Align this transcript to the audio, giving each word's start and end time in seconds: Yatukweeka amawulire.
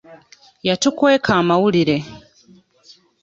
Yatukweeka 0.67 1.31
amawulire. 1.41 1.95